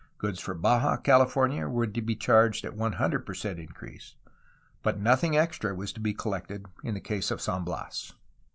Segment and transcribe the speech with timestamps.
[0.17, 4.15] Goods for Baja California were to be charged at 100 per cent increase,
[4.81, 8.11] but nothing extra was to be collected in the case of San Bias.